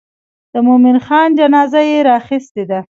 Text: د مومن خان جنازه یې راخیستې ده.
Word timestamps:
د 0.51 0.55
مومن 0.67 0.97
خان 1.05 1.29
جنازه 1.39 1.81
یې 1.89 1.97
راخیستې 2.11 2.63
ده. 2.69 2.79